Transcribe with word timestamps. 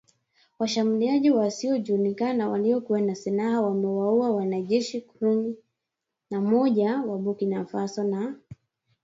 Washambuliaji 0.59 1.29
wasiojulikana 1.31 2.49
waliokuwa 2.49 3.01
na 3.01 3.15
silaha 3.15 3.61
wamewaua 3.61 4.31
wanajeshi 4.31 5.01
klumi 5.01 5.55
na 6.31 6.41
moja 6.41 7.01
wa 7.01 7.17
Burkina 7.17 7.65
Faso 7.65 8.03
na 8.03 8.35